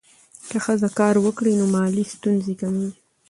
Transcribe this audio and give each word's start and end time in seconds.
که 0.49 0.57
ښځه 0.65 0.89
کار 0.99 1.15
وکړي، 1.25 1.51
نو 1.59 1.65
مالي 1.75 2.03
ستونزې 2.13 2.53
کمېږي. 2.61 2.97